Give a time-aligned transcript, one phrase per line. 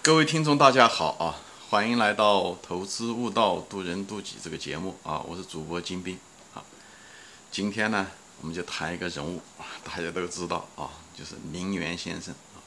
[0.00, 1.36] 各位听众，大家好啊！
[1.68, 5.20] 欢迎来到《投资悟道，渡人渡己》这个节目啊！
[5.20, 6.18] 我是主播金兵
[6.54, 6.64] 啊。
[7.50, 8.06] 今天呢，
[8.40, 9.42] 我们就谈一个人物，
[9.84, 12.62] 大家都知道啊，就是宁远先生啊。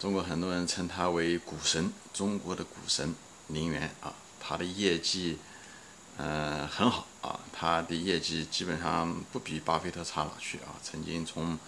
[0.00, 3.14] 中国很多人称他为股神，中国的股神
[3.48, 4.14] 宁远啊。
[4.40, 5.38] 他的业绩
[6.16, 10.72] 嗯很好啊，他的业绩基本上不比巴菲特差哪去啊。
[10.82, 11.58] 曾经从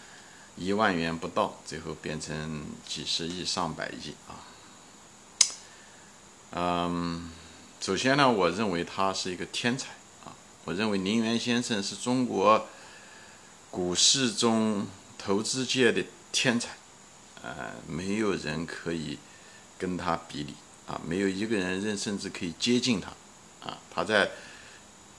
[0.56, 4.40] 一万元不到，最后变成几十亿、上百亿啊！
[6.52, 7.30] 嗯，
[7.78, 9.90] 首先呢，我认为他是一个天才
[10.24, 10.32] 啊！
[10.64, 12.66] 我认为宁远先生是中国
[13.70, 14.86] 股市中
[15.18, 16.02] 投资界的
[16.32, 16.70] 天才，
[17.42, 19.18] 呃，没有人可以
[19.78, 20.54] 跟他比拟
[20.86, 23.10] 啊，没有一个人认甚至可以接近他
[23.68, 23.78] 啊！
[23.94, 24.30] 他在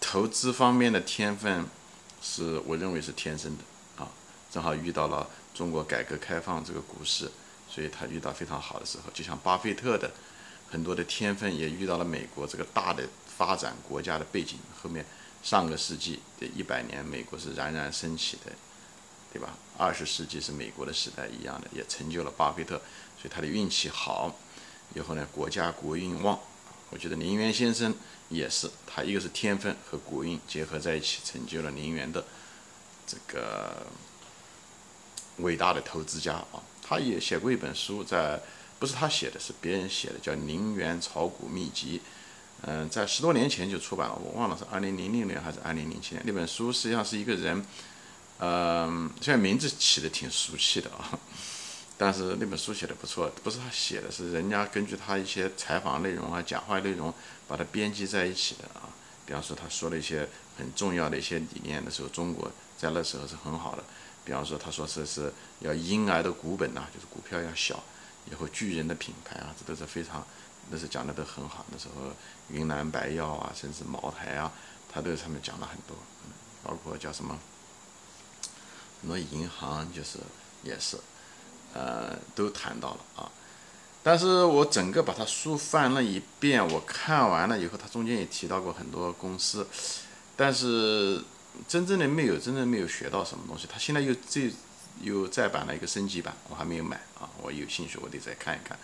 [0.02, 1.68] 投资方面的天分，
[2.24, 3.64] 是我认为是天生的。
[4.50, 7.30] 正好遇到了中国改革开放这个股市，
[7.70, 10.10] 所以他遇到非常好的时候，就像巴菲特的
[10.70, 14.58] 很多的天分也遇到了美国这个大的发展国家的背景。
[14.82, 15.06] 后面
[15.44, 18.52] 上个世纪的一百年，美国是冉冉升起的，
[19.34, 19.58] 对吧？
[19.78, 22.78] 二十世纪是美国的时代一样的，也成就了巴菲特，
[23.22, 24.34] 所以他的运气好，
[24.96, 26.40] 以后呢国家国运旺。
[26.90, 27.94] 我觉得林园先生
[28.30, 32.24] 也是，他一个是天分和国运结合在一起，成就了林园的
[33.06, 33.86] 这个。
[35.38, 38.40] 伟大的投资家啊，他也写过一本书，在
[38.80, 42.00] 不是他写的，是别人写的，叫《宁元炒股秘籍》。
[42.64, 46.24] 嗯，在十多年前就出版了，我忘了是二零零零年还是二零零七年。
[46.26, 47.64] 那本书实际上是一个人，
[48.40, 51.20] 嗯，虽然名字起的挺俗气的啊，
[52.00, 57.14] 但是那本书写的不错，不是他写的，是人家根据他一些采访内容啊、讲话内容
[57.48, 58.90] 把它编辑在一起的啊。
[59.26, 60.28] 比方说，他说了一些
[60.58, 63.84] 很重要的一些理念的时候，中国在那时候是很好的。
[64.28, 67.82] 比方说，他说是是要婴儿的股本呐，就是股票要小，
[68.30, 70.22] 以后巨人的品牌啊，这都是非常，
[70.70, 71.66] 那是讲的都很好。
[71.72, 72.12] 那时候
[72.50, 74.52] 云南白药啊，甚至茅台啊，
[74.92, 75.96] 他都上面讲了很多，
[76.62, 77.40] 包括叫什么，
[79.00, 80.20] 很多银行就是
[80.62, 80.98] 也是，
[81.74, 83.32] 呃，都谈到了啊。
[84.04, 89.66] 但是我整个把他书翻了一遍，我看完了以后，他中间也提到过很多公司，
[90.36, 91.24] 但是。
[91.68, 93.68] 真正的没有，真正没有学到什么东西。
[93.72, 94.52] 他现在又这
[95.02, 97.30] 又再版了一个升级版，我还没有买啊。
[97.42, 98.78] 我有兴趣，我得再看一看。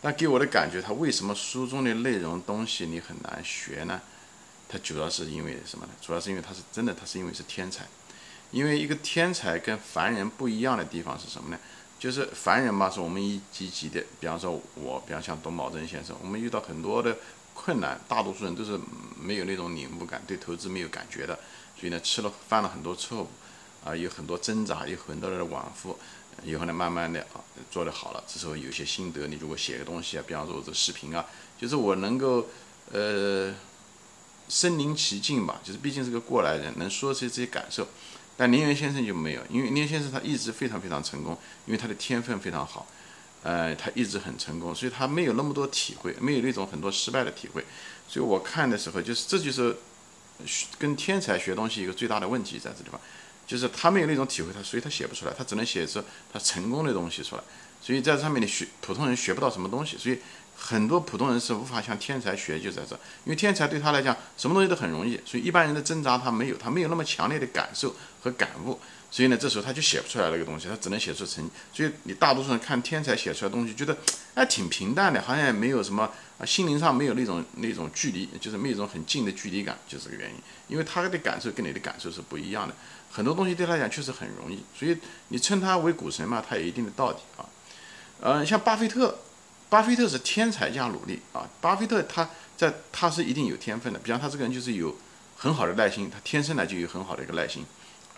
[0.00, 4.00] 但给我的感觉，他为什么书中的内容东西你很难学呢？
[4.68, 5.92] 他主要是因为什么呢？
[6.00, 7.86] 主要是因为他是真的，他是因为是天才。
[8.50, 11.58] 因为一个天才跟凡人不一样的地方是什么呢？
[11.98, 14.02] 就是凡人嘛，是我们一级级的。
[14.20, 17.18] 比方说，我，比方像董宝珍先生，我们遇到很多的
[17.52, 18.78] 困难，大多数人都是
[19.20, 21.38] 没有那种领悟感，对投资没有感觉的。
[21.78, 23.28] 所以呢，吃了犯了很多错误，
[23.84, 25.96] 啊，有很多挣扎，有很多的往复，
[26.42, 27.38] 以后呢，慢慢的啊，
[27.70, 28.24] 做得好了。
[28.26, 31.24] 这时候有些心得，你如果写个东西啊，比方说我这视频啊，
[31.56, 32.48] 就是我能够，
[32.90, 33.54] 呃，
[34.48, 37.86] 身临其境吧，就是毕竟是个过来人，能说出这些感受。
[38.36, 42.88] 但林园先生就没有，因为林园先生他一直非常非常成功，因为他的天分非常好，
[43.44, 47.64] 呃，他一直很成功，所以他没有那么多体会，没有那种很多失败的体会。
[48.08, 49.76] 所以我看的时候，就是这就是。
[50.78, 53.00] 跟天才学东西一个最大的问题在这地方，
[53.46, 57.42] 就是他没有那种体会，他所以他写不出来，他只能写出他成功的东西出来。
[57.80, 60.18] 所以在上面你学普通人学不到什么东西，所以
[60.56, 62.94] 很多普通人是无法向天才学，就在这，
[63.24, 68.78] 因为天才对他来讲什么东西都很容易，所以一般人的挣扎他没有，他没有那么强烈的感受和感悟，
[69.10, 71.48] 所以呢，这时候他就写不出来那个东西，他只能写出成。
[71.72, 73.96] 所以你大多数人看天才写出来东西，觉得
[74.34, 76.10] 哎挺平淡的，好像也没有什么。
[76.38, 80.36] 啊，心灵上没有那种那种距离，就是没有一种很近的距离感，就是这个原因。
[80.68, 82.72] 因为他的感受跟你的感受是不一样的，
[83.10, 84.96] 很多东西对他来讲确实很容易，所以
[85.30, 87.42] 你称他为股神嘛，他有一定的道理啊。
[88.20, 89.18] 嗯，像巴菲特，
[89.68, 91.48] 巴菲特是天才加努力啊。
[91.60, 94.96] 巴菲特他在他是一定有天分的，比方他这个人就是有
[95.36, 97.64] 很好的耐心，他天生来就有很好的一个耐心，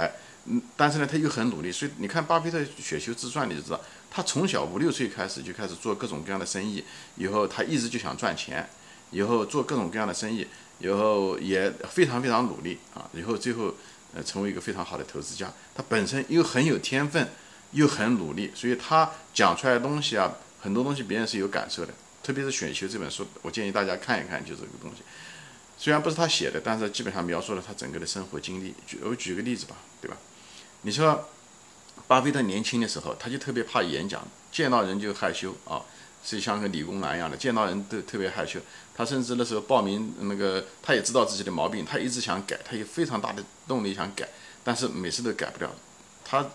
[0.00, 0.12] 哎。
[0.47, 3.78] 嗯，但是呢，他又很努力，所以你看巴菲特《雪球自传》，你就知道，
[4.11, 6.82] 他从小五六岁开始就开始做各种各样的生意，
[7.17, 8.67] 以后他一直就想赚钱，
[9.11, 10.47] 以后做各种各样的生意，
[10.79, 13.75] 以后也非常非常努力啊，以后最后
[14.14, 15.52] 呃成为一个非常好的投资家。
[15.75, 17.29] 他本身又很有天分，
[17.73, 21.93] 又很努力，所以他讲出来的东西啊，很多东西别人是有感受的。
[22.23, 25.02] 特别是《雪球》这本书，我建议大家看一看，就这个东西。
[25.81, 28.75] 虽然不是他写的，但是基本上描述了他整个的生活经历。
[28.87, 30.17] 举我举个例子吧，对吧？
[30.82, 31.27] 你说，
[32.06, 34.23] 巴菲特年轻的时候，他就特别怕演讲，
[34.53, 35.81] 见到人就害羞啊，
[36.23, 38.61] 是像个理工男一样的，见到人都特别害羞。
[38.94, 44.29] 他甚至那时候报名那个，他也知道自己的毛病，他一直想改，他有非常大的动力想改，
[44.62, 45.75] 但是每次都改不了。
[46.23, 46.47] 他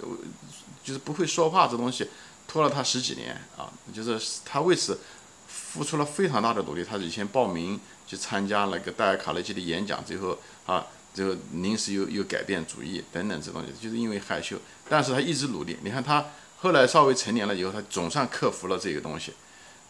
[0.83, 2.07] 就是不会说话这东西，
[2.48, 5.00] 拖了他十几年啊，就是他为此
[5.75, 6.83] 付出了非常大的努力。
[6.83, 7.77] 他以前报名
[8.07, 14.56] 去参加那个戴尔·卡耐基的演讲，最后啊，最后临时又又改变主意等等这东西，就是因为害羞。
[14.88, 15.77] 但是他一直努力。
[15.83, 16.25] 你看他
[16.60, 19.33] 后来稍微成年了以后，他总算克服了这个东西，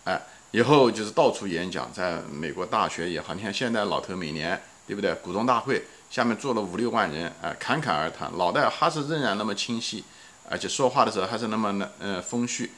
[0.06, 3.36] 哎，以后就是到处演讲，在美国大学也好。
[3.36, 5.14] 你看现在老头每年对不对？
[5.16, 10.04] 股东大会下面坐了五六万人，哎，侃侃而谈，脑袋还是仍然那么清晰。
[10.48, 12.70] 而且说话的时候还是那么的呃风趣，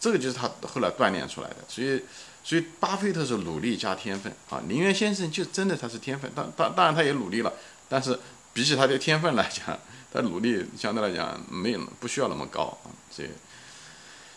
[0.00, 1.56] 这个就是他后来锻炼出来的。
[1.68, 2.02] 所以，
[2.42, 4.60] 所以巴菲特是努力加天分啊。
[4.66, 7.52] 林园先生就真的他是天分，当当当然他也努力了，
[7.88, 8.18] 但是
[8.52, 9.78] 比起他的天分来讲，
[10.12, 12.90] 他努力相对来讲没有不需要那么高啊。
[13.10, 13.28] 所以，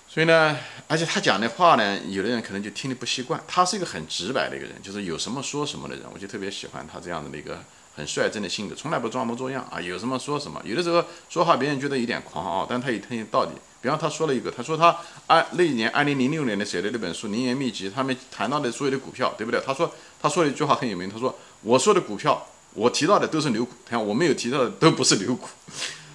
[0.08, 0.58] 所以呢，
[0.88, 3.42] 而且他讲的话呢，有的人可能就听得不习惯。
[3.48, 7.64] 他是一个很直白的一个人，就是有什么说什么的人，我就特别喜欢他这样的一个。
[7.96, 10.60] 很率真的性格，从来不装模作样啊，有什么说什么。
[10.66, 13.52] 有的时候说话别人觉得有点狂傲，但他也听道理。
[13.84, 14.98] 比方他说了一个，他说他
[15.28, 19.60] 二那一年二零零六年的写的那本书《名言秘籍》，他们谈到的所有的股票，对不对？
[19.60, 25.50] 他说他说了一句话很有名，他说我说的股票，我提到的都是牛股，看我没有提到的都不是牛股，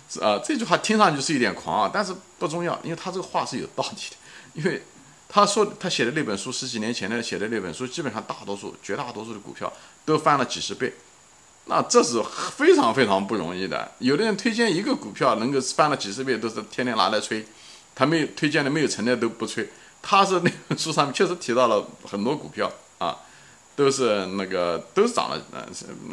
[0.08, 0.40] 是 啊。
[0.42, 4.16] 这句话听上去是有点狂啊，但是不重要，因为他这个话是有道理的。
[4.58, 4.82] 因为
[5.28, 9.70] 他说他写的那本书十几年前的写的那本书，基本上大多数绝大多数的股票
[10.06, 10.90] 都翻了几十倍。
[11.68, 12.22] 那这是
[12.56, 13.92] 非常非常不容易的。
[13.98, 17.44] 有的人推荐一个股票能够翻了几十倍，都是天天拿来吹。
[17.94, 19.68] 他没有推荐的没有成的都不吹。
[20.00, 23.16] 他是那本书上面确实提到了很多股票啊，
[23.76, 25.66] 都是那个都是涨了，呃，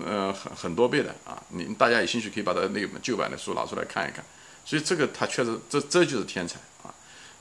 [0.06, 1.42] 呃很很多倍的啊。
[1.50, 4.26] 你大家有兴趣可以把他那本旧版的书拿出来看一看。
[4.66, 6.90] 所以这个他确实这这就是天才啊。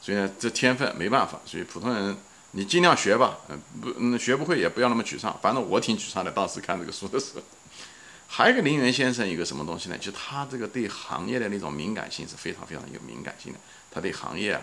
[0.00, 1.40] 所以呢，这天分没办法。
[1.46, 2.16] 所以普通人
[2.52, 5.36] 你尽量学吧，嗯不嗯学不会也不要那么沮丧。
[5.42, 7.42] 反正我挺沮丧的，当时看这个书的时候。
[8.26, 9.96] 还有一个林园先生，一个什么东西呢？
[9.96, 13.58] 就他这个对行业的那种敏感性是非常非常有敏感性的。
[13.90, 14.62] 他对行业啊，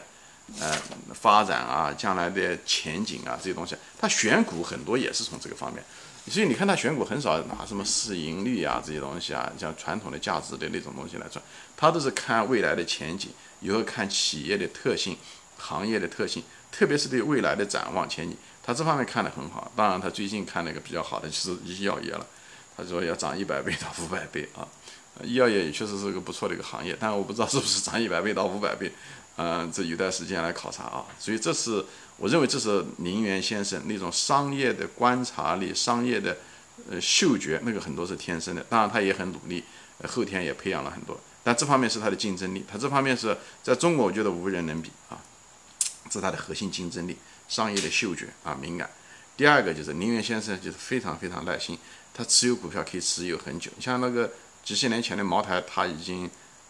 [0.60, 0.78] 呃，
[1.14, 5.82] 发展啊，将来的前景啊这些东西，他选股很多也是从这个方面。
[6.30, 11.44] 所以你看他选股很少拿什么市盈率啊这些东西啊，像传统的价值的那种东西来算，
[11.78, 13.32] 他都是看未来的前景，
[13.62, 15.18] 以后看企业的特性、
[15.58, 19.72] 行业的特性，特别是对未来的展望前景，他这方面看得很好。
[19.76, 22.28] 当然，他最近看那个比较好的就是医药业了。
[22.82, 24.68] 他说要涨一百倍到五百倍啊，
[25.24, 28.92] 医药业也确实是个不错的一个行业，但我不知道是不是涨一百倍到五百倍，
[29.38, 31.06] 嗯，这有待时间来考察啊。
[31.20, 31.86] 所以这是
[32.18, 36.38] 我认为这是林园先生那种商业的观察力、商业的
[36.90, 38.66] 呃嗅觉，那个很多是天生的。
[38.70, 39.64] 当然他也很努力，
[40.08, 45.22] 后天也培养了很多，但这方面是他的竞争力，他这方面是在中国我觉得无人能比啊，
[46.06, 47.16] 这是他的核心竞争力，
[47.48, 48.90] 商业的嗅觉啊敏感。
[49.42, 51.76] 第二个就是林园先生就是非常非常耐心。
[52.14, 54.32] 他持有股票可以持有很久，像那个
[54.64, 56.30] 几十年前的茅台，他已经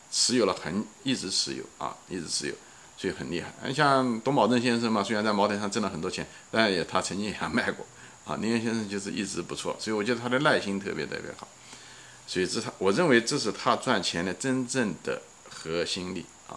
[0.10, 2.54] 持有了很一直持有啊，一直持有，
[2.96, 3.52] 所以很厉害。
[3.68, 7.86] 你像董宝正先生嘛，虽然在茅台上挣了很多钱，但也他曾经也卖过
[8.24, 8.38] 啊。
[8.38, 11.46] 林园先生就是一直不错， 所以我觉得他的耐心特别特别好。
[12.26, 16.56] 所以这他，我认为这是他赚钱的真正的核心力啊，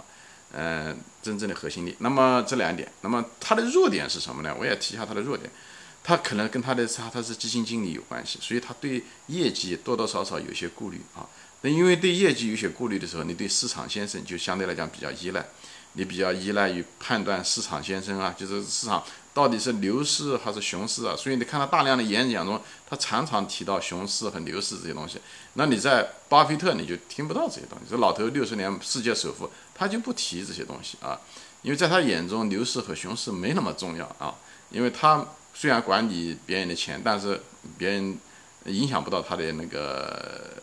[0.52, 1.96] 嗯，真正的核心力。
[1.98, 4.54] 那么这两点，那么他的弱点是什么呢？
[4.56, 5.50] 我也提一下他的弱点。
[6.04, 11.26] 他可能跟他的他他是基金经理有关系，所以他对业绩多多少少有些顾虑啊。
[11.62, 15.42] 那因为对业绩有些顾虑的时候，你对市场先生就相对来讲比较依赖，
[15.94, 19.02] 你比较依赖于判断市场先生啊，就是市场
[19.32, 21.16] 到底是牛市还是熊市啊。
[21.16, 25.18] 所以你看他大量的演讲中，他常常提到熊市和牛市这些东西。
[25.54, 27.86] 那你在巴菲特你就听不到这些东西。
[27.90, 31.18] 这老头六十年世界首富，他就不提这些东西啊，
[31.62, 34.34] 因为在他眼中牛市和熊市没那么重要啊，
[34.70, 35.26] 因为他。
[35.56, 37.40] 虽然管理别人的钱，但是
[37.78, 38.18] 别人
[38.64, 40.54] 影响不到他的那个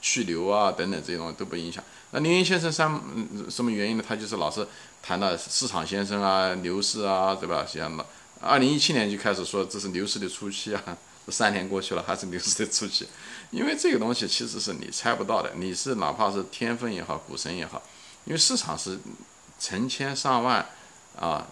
[0.00, 1.82] 去留啊等等这些东西都不影响。
[2.10, 3.00] 那林云先生三
[3.48, 4.04] 什么原因呢？
[4.06, 4.66] 他就是老是
[5.02, 7.64] 谈到市场先生啊、牛市啊，对吧？
[7.66, 8.04] 像那
[8.40, 10.82] 二零一七年就开始说这是牛市的初期啊，
[11.28, 13.06] 三年过去了还是牛市的初期。
[13.50, 17.82] 因为这个东西其实是你猜不到的，你是哪怕是天分也好，股神也好，
[18.24, 18.98] 因为市场是
[19.58, 20.66] 成千上万
[21.18, 21.46] 啊。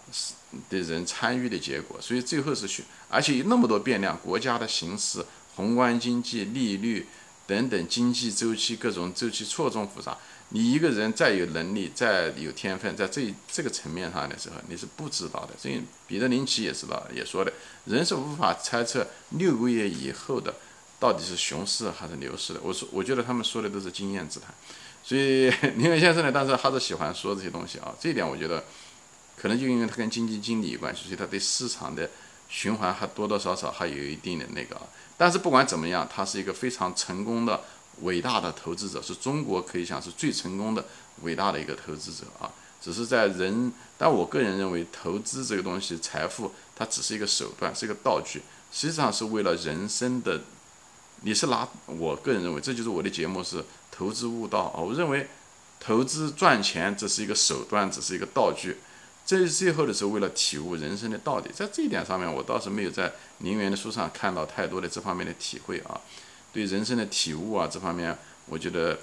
[0.70, 5.22] 的人参与的结果，所以最后是选，而且有那么多变量，国家的形势、
[5.56, 7.06] 宏观经济、利率
[7.48, 10.16] 等等经济周期各种周期错综复杂。
[10.50, 15.54] 你一个人再有能力、再有天分，在这这个层面上的时候，你是不知道的。
[15.60, 17.52] 所以彼得林奇也知道，也说的，
[17.86, 20.54] 人是无法猜测六个月以后的
[21.00, 22.60] 到底是熊市还是牛市的。
[22.62, 24.54] 我说，我觉得他们说的都是经验之谈。
[25.02, 28.62] 所以林远先生呢，但是还是喜欢说这些东西啊，这一点我觉得。
[29.40, 32.10] 可能就因为他跟经济经理有关系，所以他对市场的
[32.48, 34.80] 循环还多多少少还有一定的那个。
[35.16, 37.62] 但是不管怎么样，他是一个非常成功的、
[38.02, 40.84] 伟大的投资者，是中国可以讲是最成功的、
[41.22, 42.50] 伟大的一个投资者啊。
[42.80, 48.40] 只是在人，但我个人认为，投资这个东西，财富它只是一个手段，是一个道具，
[48.72, 50.40] 实际上是为了人生的。
[51.22, 54.78] 你是拿我个人认为，这就是我的节目是投资悟道啊。
[54.78, 55.28] 我认为
[55.80, 58.76] 投资赚钱只是一个手段，只是一个道具。
[59.28, 66.00] 这最后的时候，为了体悟人生的道理，在这一点上面，我倒是没有在林园的书上看到太多的这方面的体会啊。
[66.50, 68.16] 对人生的体悟啊，这方面，
[68.46, 68.98] 我觉得。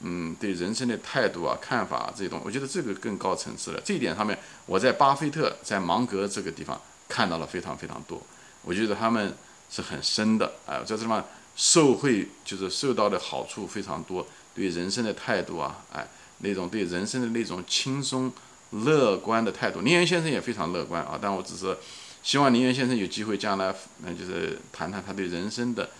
[0.00, 3.80] 嗯，对人生的态度啊、看法这种，我觉得这个更高层次了。
[3.84, 8.22] 这一点上面，我在巴菲特在芒格这个地方看到了非常非常多。
[8.62, 9.34] 我觉得他们
[9.68, 11.24] 是很深的，哎，在这地方
[11.56, 14.24] 受惠就是受到的好处非常多。
[14.54, 16.06] 对人生的态度啊，哎，
[16.38, 18.32] 那种对人生的那种轻松
[18.70, 21.18] 乐观的态度，林园先生也非常乐观啊。
[21.20, 21.76] 但我只是
[22.22, 25.90] 希望林园先生有机会将来，嗯，就是谈谈他对人生的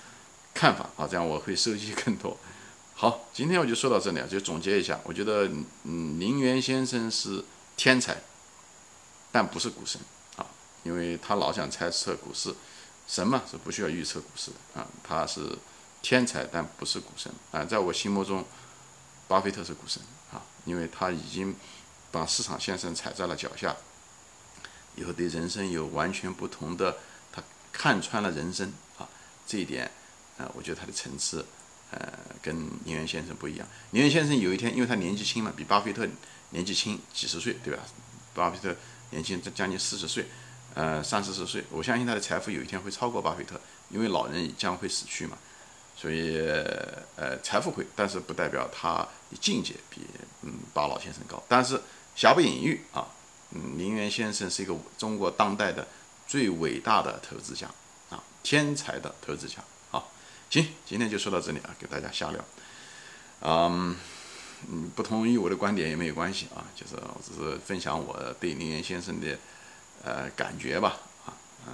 [0.53, 2.37] 看法啊，这样我会收集更多。
[2.95, 4.99] 好，今天我就说到这里啊，就总结一下。
[5.05, 5.49] 我觉得，
[5.85, 7.45] 嗯，林园先生是
[7.77, 8.21] 天才，
[9.31, 10.01] 但不是股神
[10.37, 10.45] 啊，
[10.83, 12.53] 因为他老想猜测股市，
[13.07, 14.87] 神嘛是不需要预测股市的啊。
[15.05, 15.57] 他是
[16.03, 17.65] 天才，但不是股神啊。
[17.65, 18.45] 在我心目中，
[19.29, 21.55] 巴菲特是股神啊，因为他已经
[22.11, 23.77] 把市场先生踩在了脚下，
[24.97, 26.97] 以后对人生有完全不同的，
[27.33, 29.09] 他看穿了人生啊，
[29.47, 29.91] 这一点
[30.37, 31.45] 啊，我觉得他的层次。
[31.91, 32.07] 呃，
[32.43, 33.67] 跟宁远先生不一样。
[33.93, 36.07] 宁远先生有一天，因为他年纪轻嘛，比巴菲特
[36.51, 37.83] 年纪轻几十岁，对吧？
[38.35, 38.77] 巴菲特
[39.09, 40.27] 年轻将近四十岁，
[40.75, 41.65] 呃，三四十岁。
[41.71, 45.39] 我相信他的财富有一天会超过巴菲特，因为老人将会死去嘛。
[45.97, 46.37] 所以，
[47.17, 48.97] 呃，财富会，但是不代表他
[49.31, 50.03] 的境界比
[50.43, 51.43] 嗯巴老先生高。
[51.49, 51.81] 但是
[52.19, 53.07] 瑕不掩瑜啊，
[53.53, 55.87] 嗯，林园先生是一个中国当代的
[56.27, 57.69] 最伟大的投资家
[58.11, 59.59] 啊，天才的投资家
[59.93, 60.03] 啊。
[60.51, 62.45] 行，今天就说到这里啊，给大家瞎聊。
[63.43, 63.97] 嗯，
[64.69, 69.39] 嗯，不同意我的观点也没有关系啊，就是我只是分享我对林园先生的
[70.03, 71.31] 呃感觉吧啊，
[71.69, 71.73] 嗯，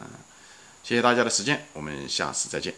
[0.82, 2.74] 谢谢大家的时间，我们下次再见。